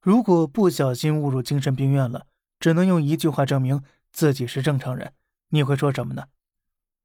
[0.00, 2.26] 如果不小心误入精神病院了，
[2.60, 3.82] 只能用一句话证明
[4.12, 5.12] 自己是正常人，
[5.50, 6.26] 你会说什么呢？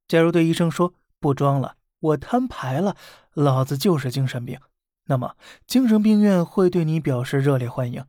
[0.08, 2.96] 假如对医生说不装了，我摊牌了，
[3.34, 4.60] 老子就是精神病，
[5.06, 5.36] 那么
[5.66, 8.06] 精神病院会对你表示热烈欢迎。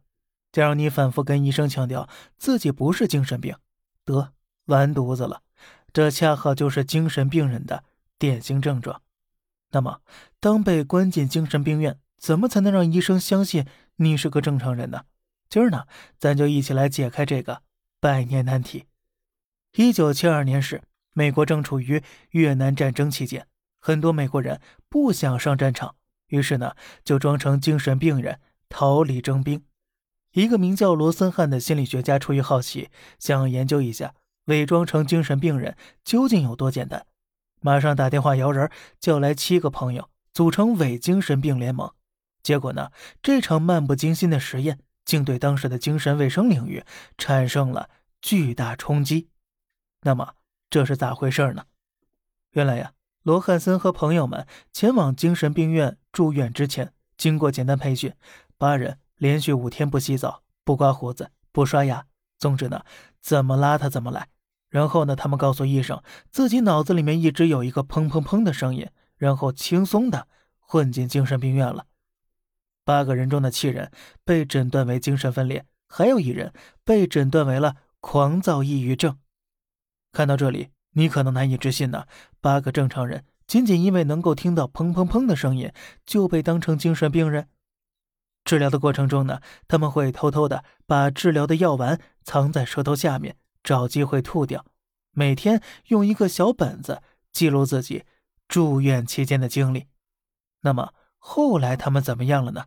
[0.52, 3.56] 假如你反复跟医生强调自己不是精神病，
[4.04, 4.32] 得
[4.66, 5.42] 完犊子了，
[5.92, 7.84] 这恰好就是精神病人的
[8.18, 9.02] 典型症状。
[9.70, 10.00] 那么，
[10.38, 13.66] 当被关进精神病院，怎么才能让医生相信
[13.96, 15.04] 你是个正常人呢？
[15.48, 15.84] 今儿呢，
[16.18, 17.62] 咱就一起来解开这个
[18.00, 18.86] 百年难题。
[19.76, 23.46] 一九七二年时，美国正处于越南战争期间，
[23.78, 25.94] 很多美国人不想上战场，
[26.28, 29.62] 于是呢，就装成精神病人逃离征兵。
[30.32, 34.14] 一个名叫罗森汉的心理学家出于好奇，想研究一下
[34.46, 37.06] 伪装成精神病人究竟有多简单。
[37.60, 41.92] 马上打电话摇人，叫来七个朋友，组成伪精神病联盟。
[42.44, 46.84] 结果呢，这场漫不经心的实验竟对当时的精神卫生领域
[47.18, 47.90] 产生了
[48.22, 49.28] 巨大冲击。
[50.02, 50.34] 那么
[50.68, 51.64] 这是咋回事呢？
[52.50, 58.12] 原来呀，罗汉森和朋友们前往精神病院住院之前，经过简单培训，
[58.58, 62.04] 八人连续五天不洗澡、不刮胡子、不刷牙，
[62.38, 62.84] 总之呢，
[63.22, 64.28] 怎么邋遢怎么来。
[64.68, 70.28] 然后呢，他们告诉医生，自己脑子里面一直有一个砰砰砰的声音，然后轻松的
[70.58, 71.86] 混进精神病院了。
[72.84, 73.90] 八个人中的七人
[74.24, 76.52] 被诊断为精神分裂，还有一人
[76.84, 79.18] 被诊断为了狂躁抑郁症。
[80.12, 82.06] 看到这里，你可能难以置信呢，
[82.40, 85.72] 八个正常人仅仅因为能够听到砰砰砰的声音，
[86.04, 87.48] 就被当成精神病人。
[88.44, 93.36] 治疗的过程中呢，他们会偷偷的把治疗的药丸藏在舌头下面。
[93.64, 94.66] 找机会吐掉，
[95.12, 97.00] 每天用一个小本子
[97.32, 98.04] 记录自己
[98.46, 99.86] 住院期间的经历。
[100.60, 102.66] 那么后来他们怎么样了呢？